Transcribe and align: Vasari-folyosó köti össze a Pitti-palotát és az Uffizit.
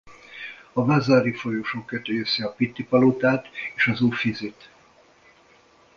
Vasari-folyosó 0.73 1.83
köti 1.85 2.19
össze 2.19 2.45
a 2.45 2.51
Pitti-palotát 2.53 3.47
és 3.75 3.87
az 3.87 4.01
Uffizit. 4.01 4.69